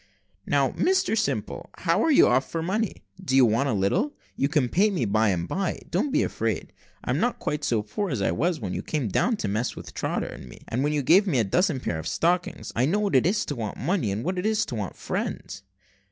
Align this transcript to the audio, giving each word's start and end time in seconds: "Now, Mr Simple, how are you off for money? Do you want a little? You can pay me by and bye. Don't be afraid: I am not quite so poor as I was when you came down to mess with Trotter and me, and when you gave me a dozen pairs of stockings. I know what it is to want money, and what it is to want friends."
"Now, 0.47 0.71
Mr 0.71 1.15
Simple, 1.15 1.69
how 1.77 2.01
are 2.03 2.09
you 2.09 2.27
off 2.27 2.49
for 2.49 2.63
money? 2.63 3.03
Do 3.23 3.35
you 3.35 3.45
want 3.45 3.69
a 3.69 3.73
little? 3.73 4.15
You 4.35 4.49
can 4.49 4.67
pay 4.67 4.89
me 4.89 5.05
by 5.05 5.29
and 5.29 5.47
bye. 5.47 5.77
Don't 5.91 6.09
be 6.11 6.23
afraid: 6.23 6.73
I 7.03 7.11
am 7.11 7.19
not 7.19 7.37
quite 7.37 7.63
so 7.63 7.83
poor 7.83 8.09
as 8.09 8.19
I 8.19 8.31
was 8.31 8.59
when 8.59 8.73
you 8.73 8.81
came 8.81 9.09
down 9.09 9.37
to 9.37 9.47
mess 9.47 9.75
with 9.75 9.93
Trotter 9.93 10.25
and 10.25 10.49
me, 10.49 10.61
and 10.67 10.83
when 10.83 10.91
you 10.91 11.03
gave 11.03 11.27
me 11.27 11.37
a 11.37 11.43
dozen 11.43 11.79
pairs 11.79 11.99
of 11.99 12.07
stockings. 12.07 12.71
I 12.75 12.87
know 12.87 12.97
what 12.97 13.15
it 13.15 13.27
is 13.27 13.45
to 13.45 13.55
want 13.55 13.77
money, 13.77 14.11
and 14.11 14.23
what 14.23 14.39
it 14.39 14.45
is 14.47 14.65
to 14.65 14.75
want 14.75 14.95
friends." 14.97 15.61